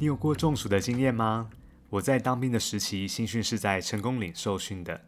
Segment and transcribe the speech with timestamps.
[0.00, 1.50] 你有过中暑的经验吗？
[1.90, 5.00] 我在当兵的时期，新训是在成功岭受训的。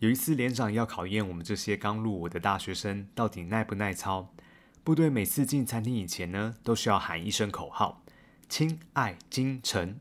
[0.00, 4.34] 有一次，连长要考验我们这些刚入伍的大学生到底耐不耐操。
[4.82, 8.02] 部队每次进餐厅以前呢，都需要喊一声口号
[8.50, 10.00] ：“亲爱精诚”，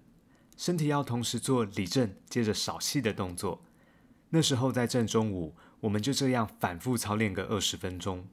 [0.57, 3.61] 身体要同时做立正，接着扫气的动作。
[4.31, 8.25] 那时候在正中午，我们就这样反复操练个二十分钟。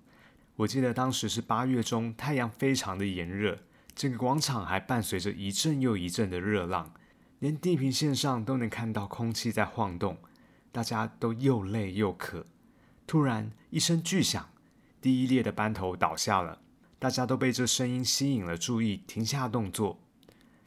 [0.57, 3.59] 我记得当时是八月中，太阳非常的炎热。
[3.99, 6.95] 整个广场还伴随着一阵又一阵的热浪，
[7.41, 10.17] 连地平线上都能看到空气在晃动，
[10.71, 12.47] 大家都又累又渴。
[13.09, 14.51] 突然一声巨响，
[15.01, 16.61] 第一列的班头倒下了，
[17.01, 19.99] 大家都被这声音吸引了注意，停下动作。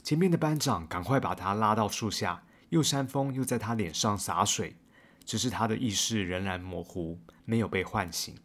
[0.04, 4.76] 前面的班长赶快把他拉到树下，又扇风又在他脸上洒水，
[5.24, 8.36] 只是他的意识仍然模糊，没有被唤醒。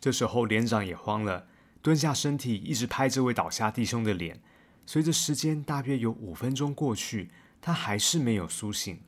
[0.00, 1.46] 这时候连长也慌了。
[1.86, 4.42] 蹲下身体，一直拍这位倒下弟兄的脸。
[4.86, 8.98] 随着时间大约有五分钟过去，他还是没有苏醒。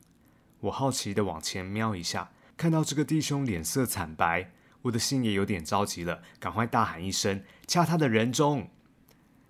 [0.61, 4.51] 我好奇的往前瞄一下，看到这个弟兄脸色惨白，
[4.83, 8.69] 我的心也有点着急了，赶快大喊一声：“掐他的人中！”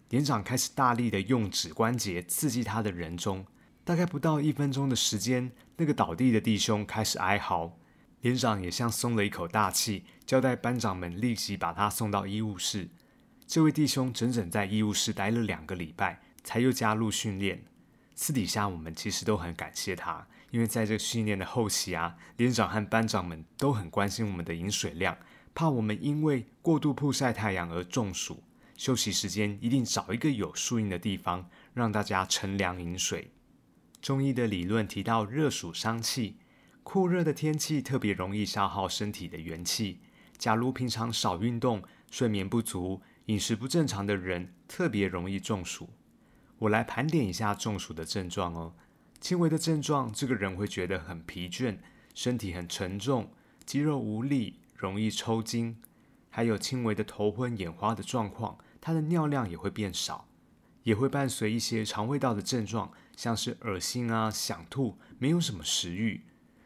[0.09, 3.45] 连长开始大力的用指关节刺激他的人中。
[3.83, 7.77] 大概不到一分钟的时间，那个倒地的弟兄开始哀嚎，
[8.21, 12.89] 连长也像松了一口大气，交代班长们立即把他送到医务室。
[13.49, 17.63] 这位弟兄整整在医务室待了两个礼拜，才又加入训练。
[18.13, 25.17] 私底下我们其实都很感谢他，因为在这训练的后期啊，连长和班长们都很关心我们的饮水量，
[25.55, 28.43] 怕我们因为过度曝晒太阳而中暑。
[28.77, 33.31] 休息时间一定找一个有树荫的地方，让大家乘凉饮水。
[33.99, 36.37] 中医的理论提到，热暑伤气，
[36.83, 40.01] 酷热的天气特别容易消耗身体的元气。
[40.37, 43.01] 假如平常少运动，睡眠不足。
[43.29, 45.87] 饮食不正常的人特别容易中暑。
[46.57, 48.73] 我来盘点一下中暑的症状哦。
[49.21, 51.77] 轻微的症状，这个人会觉得很疲倦，
[52.15, 53.31] 身体很沉重，
[53.67, 55.77] 肌肉无力，容易抽筋，
[56.31, 58.57] 还有轻微的头昏眼花的状况。
[58.81, 60.27] 他的尿量也会变少，
[60.81, 66.23] 也会伴随一些肠胃道的症状，像是恶心啊、想吐，没有什么食欲。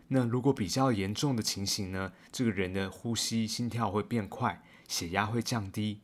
[0.08, 2.14] 那如果比较严重的情形呢？
[2.32, 6.00] 这个人的呼吸、心跳会变快，血压会降低。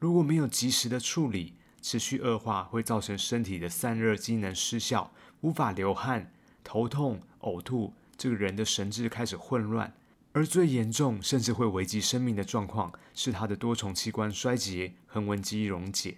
[0.00, 1.52] 如果没有及时的处理，
[1.82, 5.12] 持续恶化会造成身体的散热机能失效，
[5.42, 6.32] 无法流汗、
[6.64, 9.92] 头痛、呕吐，这个人的神志开始混乱，
[10.32, 16.16] 而最严重甚至会危及生命的状况是他的多重器官衰竭、横纹肌溶解。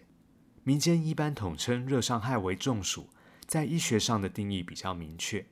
[0.62, 3.08] 民间一般统称热伤害为中暑，
[3.46, 5.44] 在医学上的定义比较明确。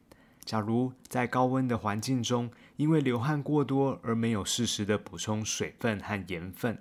[0.44, 6.78] 假如在高温的环境中，因为流汗过多而没有适时的补充水分和盐分。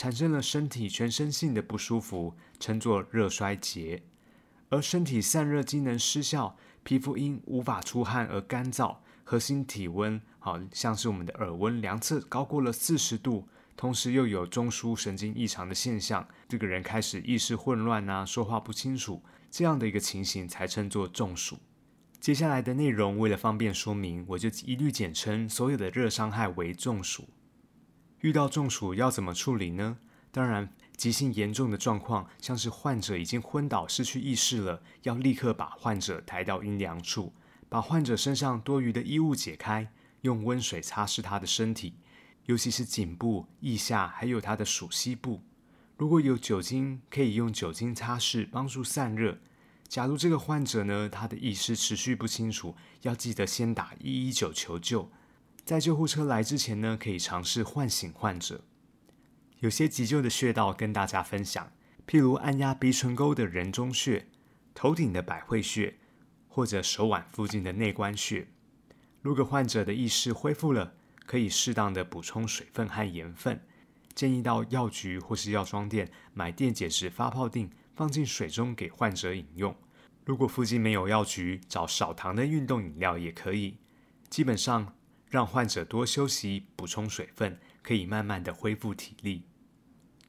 [0.00, 4.00] 产生了身体全身性的不舒服，称作热衰竭；
[4.70, 13.46] 而身体散热机能失效，皮肤因无法出汗而干燥，核心体温好像是我们的耳温量测高过了四十度，
[13.76, 21.58] 同时又有中枢神经异常的现象，这个人开始意识混乱啊，说话不清楚，这样的一个情形才称作中暑。
[22.18, 27.28] 接下来的内容为了方便说明，我就一律简称所有的热伤害为中暑。
[28.20, 29.96] 遇到中暑要怎么处理呢？
[30.30, 37.32] 当然，急性严重的状况，像是患者已经昏倒、失去意识了，要立刻把患者抬到阴凉处，
[37.68, 41.94] 把患者身上多余的衣物解开，用温水擦拭他的身体，
[42.44, 45.40] 尤其是颈部、腋下，还有他的属膝部。
[45.96, 49.38] 如果有酒精，可以用酒精擦拭，帮助散热。
[49.88, 55.10] 假如这个患者呢，他的意识持续不清楚，要记得先打一一九求救。
[55.64, 58.64] 在救护车来之前呢，可以尝试唤醒患者。
[59.60, 61.70] 有些急救的穴道跟大家分享，
[62.06, 64.26] 譬如按压鼻唇沟的人中穴、
[64.74, 65.94] 头顶的百会穴，
[66.48, 68.48] 或者手腕附近的内关穴。
[69.20, 70.94] 如果患者的意识恢复了，
[71.26, 73.60] 可以适当的补充水分和盐分。
[74.14, 79.76] 建议到药局或是药妆店买电解质发泡锭，放进水中给患者饮用。
[80.24, 83.76] 如果附近没有药局，找少糖的运动饮料也可以。
[84.28, 84.94] 基本上。
[85.30, 89.44] 让患者多休息，补充水分，可以慢慢的恢复体力。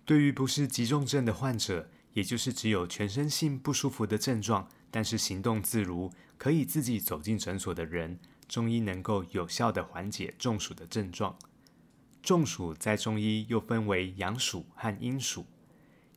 [0.06, 11.36] 对于不是急重症的患者，也就是只有全身性不舒服的症状，但是行动自如，可以自己走进诊所的人，中医能够有效的缓解中暑的症状。
[12.22, 15.46] 中暑在中医又分为阳暑和阴暑。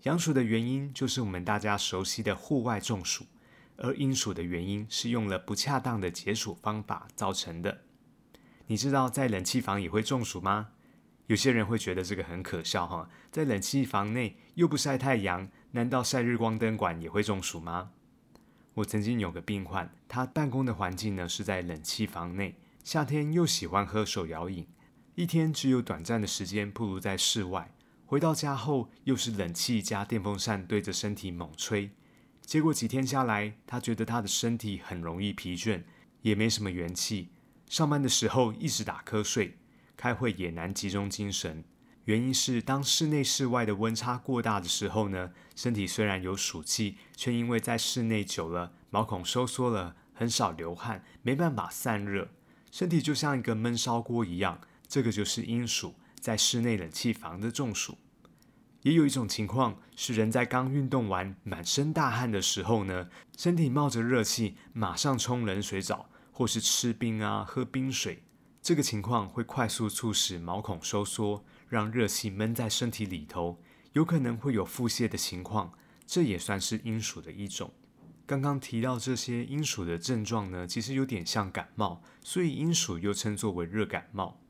[0.03, 3.25] 阳暑的原因就是我们大家熟悉的户外中暑，
[3.79, 7.81] 而阴暑的原因是用了不恰当的解暑方法造成的。
[8.67, 10.69] 你知道在冷气房也会中暑吗？
[11.27, 17.91] 有些人会觉得这个很可笑哈，在冷气房内又不晒太阳，难道晒日光灯管也会中暑吗？
[18.75, 24.67] 我曾经有个病患，他办公的环境呢是在冷气房内，夏天又喜欢喝手摇饮。
[25.15, 27.73] 一天只有短暂的时间暴露在室外，
[28.05, 31.91] 回到家后又是冷气加电风扇对着身体猛吹，
[32.41, 35.85] 结果几天下来，他觉得他的身体很容易疲倦，
[36.23, 37.29] 也没什么元气。
[37.75, 39.59] 上班的时候一直打瞌睡，
[39.97, 41.65] 开会也难集中精神。
[42.05, 52.29] 原因是当室内室外的温差过大的时候呢，身体虽然有暑气，却因为在室内久了，毛孔收缩了，很少流汗，没办法散热，
[52.71, 54.61] 身体就像一个闷烧锅一样。
[54.87, 57.99] 这个就是阴暑，在室内冷气房的中暑。
[58.83, 68.25] 也有一种情况是，人在刚运动完、满身大汗的时候呢，身体冒着热气，马上冲冷水澡，或是吃冰啊、喝冰水。
[68.61, 73.61] 这个情况会快速促使毛孔收缩，让热气闷在身体里头，
[73.93, 75.73] 有可能会有腹泻的情况。
[76.05, 77.73] 这也算是阴暑的一种。
[78.27, 84.41] 刚刚提到这些阴暑的症状呢，其实有点像感冒，所以阴暑又称作为热感冒。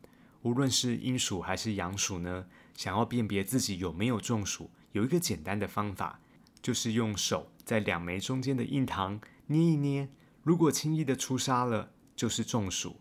[0.40, 6.20] 无论是阴暑还是阳暑呢，想要辨别自己有没有中暑，有一个简单的方法，
[6.62, 10.08] 就是用手在两眉中间的印堂捏一捏，
[10.44, 13.00] 如果轻易的出痧了，就是中暑。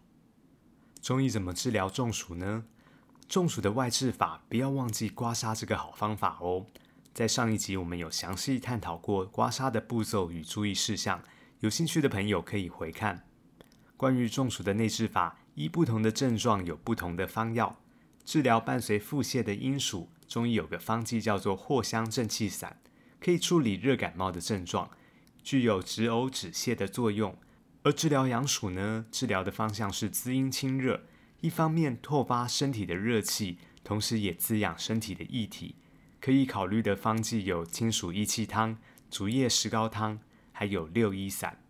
[1.02, 2.64] 中医怎么治疗中暑呢？
[3.28, 6.66] 中暑的外治法，不要忘记刮痧这个好方法哦。
[7.14, 11.22] 在上一集我们有详细探讨过刮痧的步骤与注意事项，
[11.60, 13.28] 有兴趣的朋友可以回看。
[13.98, 15.38] 关于中暑的内治法。
[15.56, 17.78] 依不同的症状有不同的方药
[18.26, 22.82] 治疗伴随腹泻的阴暑，中医有个方剂叫做藿香正气散，
[23.20, 24.90] 可以处理热感冒的症状，
[25.44, 27.38] 具有止呕止泻的作用。
[27.84, 31.04] 而治疗阳暑呢，治疗的方向是滋阴清热，
[31.42, 35.76] 一方面拓发身体的热气，同时也滋养身体的液体。
[36.22, 38.78] 可以考虑的方剂有清暑益气汤、
[39.12, 40.22] 竹叶石膏汤，
[40.54, 41.62] 还有六一散。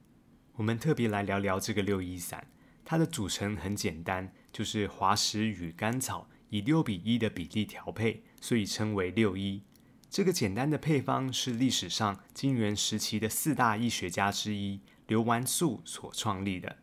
[0.58, 2.48] 我们特别来聊聊这个六一散。
[2.86, 9.64] 它的组成很简单，就是滑石与甘草以六比一的比例调配，所以称为六一。
[10.14, 16.78] 这个简单的配方是历史上金元时期的四大医学家之一刘完素所创立的。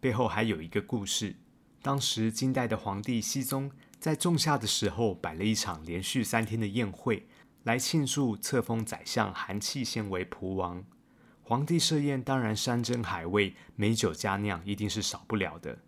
[0.00, 1.36] 背后还有一个故事：
[1.82, 7.28] 当时金代的皇帝熹宗在仲夏的时候摆了一场连续三天的宴会，
[7.64, 10.82] 来庆祝册封宰相韩契先为蒲王。
[11.42, 15.80] 皇帝设宴，当然山珍海味、美酒佳酿一定是少不了的。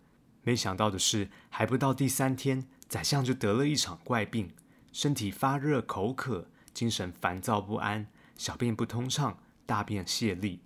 [0.43, 4.51] 没想到的是，还不到第三天，宰相就得了一场怪病，
[4.91, 10.59] 身体发热、口渴，精神烦躁不安，小便不通畅，大便泄痢。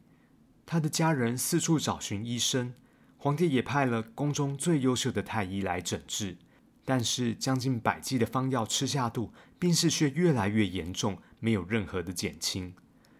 [0.65, 2.74] 他的家人四处找寻医生，
[3.18, 6.38] 皇帝也派了宫中最优秀的太医来诊治。
[6.86, 12.74] 但是将近百剂的方药吃下肚，病势却越来越严重，没有任何的减轻。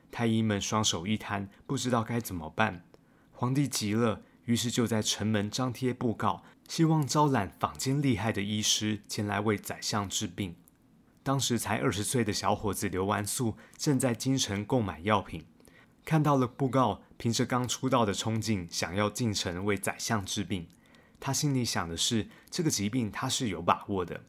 [0.10, 2.86] 太医们双手一摊，不知道该怎么办。
[3.34, 10.56] 皇帝急了，于是就在城门张贴布告，希望招揽坊间厉害的医师前来为宰相治病。
[11.28, 15.44] 当时才二十岁的小伙子刘完素正在京城购买药品，
[16.06, 20.70] 看到了布告，凭着刚出道的冲劲，想要进城为宰相治病。
[21.20, 24.24] 他心里想的是，这个疾病他是有把握的。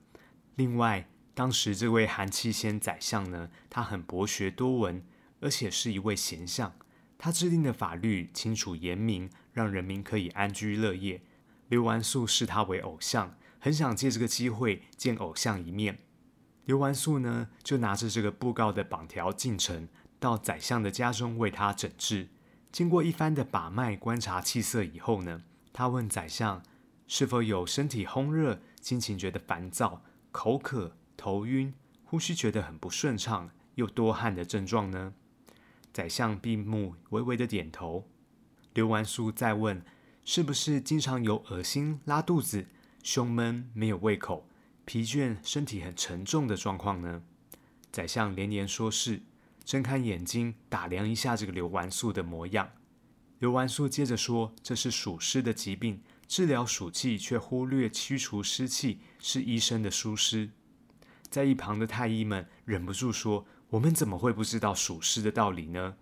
[0.57, 5.00] 另外，当时这位韩七仙宰相呢，他很博学多闻。
[5.40, 6.75] 而且是一位贤相，
[7.17, 11.23] 他制定的法律清楚严明，让人民可以安居乐业。
[11.69, 16.00] 刘完素视他为偶像，很想借这个机会见偶像一面。
[16.68, 19.88] 刘完素呢，就拿着这个布告的榜条进城，
[20.20, 22.28] 到宰相的家中为他诊治。
[22.70, 26.62] 经过一番的把脉观察气色以后呢，他问宰相
[27.06, 31.72] 是否有身体烘热、心情觉得烦躁、口渴、头晕、
[32.04, 35.14] 呼吸觉得很不顺畅、又多汗的症状呢？
[35.94, 38.06] 宰相闭目，微微的点头。
[38.75, 39.82] 刘完素再问
[40.22, 42.66] ：“是不是经常有恶心、拉肚子、
[43.02, 44.46] 胸闷、没有胃口、
[44.88, 47.23] 疲倦、身体很沉重的状况呢？”
[47.92, 49.21] 宰相连连说是，
[49.62, 52.71] 睁开眼睛打量一下这个刘完素的模样。
[53.38, 60.49] 刘完素接着说：“这是暑湿的疾病，治疗暑气却忽略驱除湿气，是医生的疏失。”
[61.28, 63.47] 在一旁的太医们忍不住说。
[63.71, 65.97] 我们怎么会不知道暑湿的道理呢？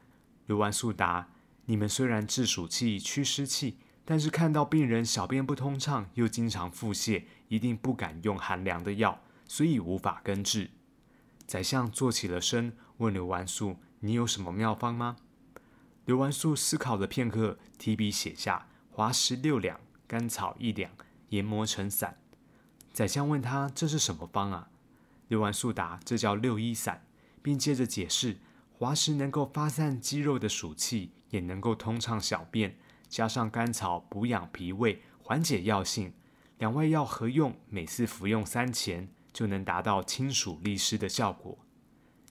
[0.46, 1.32] 刘完素答：
[1.64, 10.70] 你们虽然治暑气、驱湿气，但是看到病人小便不通畅，又经常腹泻，一定不敢用寒凉的药，所以无法根治。
[11.46, 15.16] 宰相坐起了身，问刘完素：你有什么妙方吗？
[16.06, 20.90] 刘完素思考了片刻，提笔写下：滑石六两，甘草一两，
[21.28, 22.16] 研磨成散。
[22.92, 24.70] 宰相问他：这是什么方啊？
[25.28, 27.02] 刘完素答：这叫六一散。
[27.42, 28.38] 并接着解释，
[28.72, 32.76] 滑石能够发散肌肉的暑气，也能够通畅小便，
[33.08, 36.12] 加上甘草补养脾胃，缓解药性，
[36.58, 41.58] 两味药合用，每次服用三钱，就能达到清暑利湿的效果。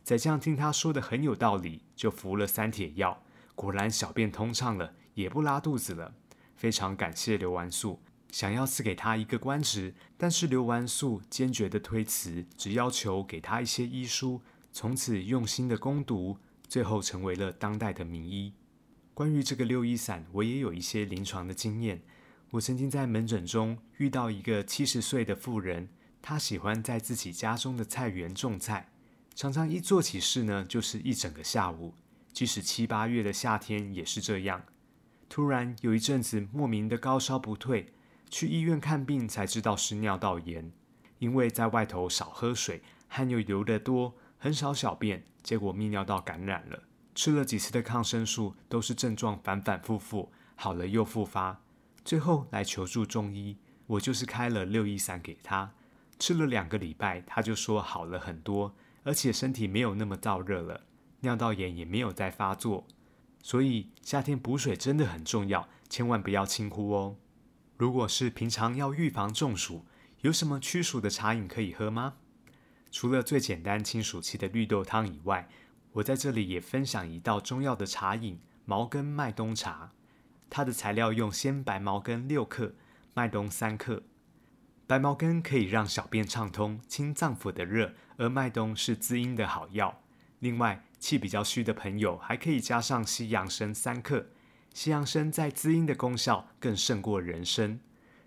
[0.03, 3.23] 宰相听他说的很有道理，就服了三帖药，
[3.55, 6.13] 果然小便通畅了，也不拉肚子了，
[6.55, 7.99] 非常感谢刘完素，
[8.31, 14.41] 想要赐给他一个官职，但是刘完素坚决的推辞，只要求给他一些医书。
[14.71, 18.53] 从此用心的攻读，最后成为了当代的名医。
[19.15, 22.01] 关于这个六一散，我也有一些临床的经验。
[22.49, 25.87] 我曾经在门诊中遇到一个七十岁的妇人，
[26.21, 28.91] 她喜欢在自己家中的菜园种菜，
[29.33, 31.93] 常常一做起事呢，就是一整个下午。
[32.33, 34.65] 即使七八月的夏天也是这样。
[35.29, 37.93] 突然有一阵子莫名的高烧不退，
[38.29, 40.73] 去医院看病才知道是尿道炎，
[41.19, 44.13] 因为在外头少喝水，汗又流得多。
[44.37, 46.83] 很少小便，结果泌尿道感染了。
[47.15, 51.61] 吃了几次的抗生素，都是症状反反复复，好了又复发。
[52.03, 53.57] 最后来求助中医，
[53.87, 55.73] 我就是开了六一散给他，
[56.19, 60.81] 吃了两个礼拜，他就说好了很多，而且身体没有那么燥热了，
[61.21, 62.85] 尿道炎也没有再发作。
[63.41, 67.15] 所以夏天补水真的很重要，千万不要轻忽哦。
[67.77, 69.85] 如果是平常要预防中暑，
[70.21, 72.15] 有什么驱暑的茶饮可以喝吗？
[72.91, 75.49] 除了最简单清暑气的绿豆汤以外，
[75.95, 79.91] 我在这里也分享一道中药的茶饮——毛根麦冬茶。
[80.49, 82.73] 它的材料用鲜白毛根六克，
[83.13, 84.03] 麦冬三克。
[84.85, 90.01] 白毛根可以让小便畅通、清脏腑的热，而麦冬是滋阴的好药。
[90.39, 94.27] 另外，气比较虚的朋友还可以加上西洋参三克。
[94.73, 97.79] 西洋参在滋阴的功效更胜过人参。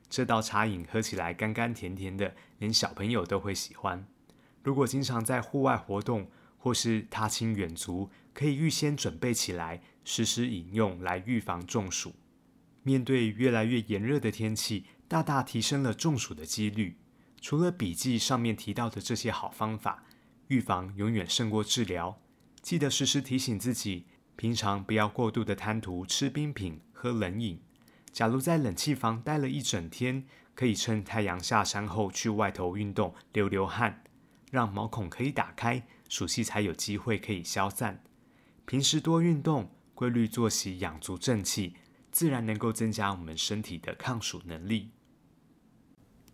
[0.09, 4.07] 这道茶饮喝起来甘甘甜甜的，连小朋友都会喜欢。
[4.63, 6.31] 如果经常在户外活动
[6.69, 12.15] 或是踏青远足，可以预先准备起来，时时饮用来预防中暑。
[12.83, 16.99] 面对越来越炎热的天气，大大提升了中暑的几率。
[17.41, 20.05] 除了笔记上面提到的这些好方法，
[20.49, 22.21] 预防永远胜过治疗。
[22.61, 24.05] 记得时时提醒自己，
[24.37, 27.59] 平常不要过度的贪图吃冰品、喝冷饮。
[28.13, 34.05] 假如在冷气房待了一整天，可以趁太阳下山后去外头运动，流流汗。
[34.51, 38.03] 让毛孔可以打开，暑气才有机会可以消散。
[38.65, 41.75] 平时多运动，规律作息，养足正气，
[42.11, 44.91] 自然能够增加我们身体的抗暑能力。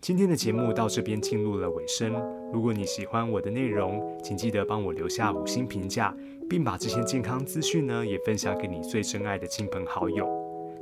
[0.00, 2.12] 今天的节目到这边进入了尾声。
[2.52, 6.14] 如果你喜欢我的内容，请记得帮我留下五星评价，
[6.48, 10.28] 并把这些健康资讯呢也分享给你最珍爱的亲朋好友。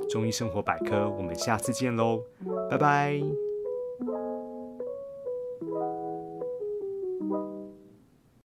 [0.09, 2.21] 中医生活百科，我们下次见喽，
[2.69, 3.52] 拜拜。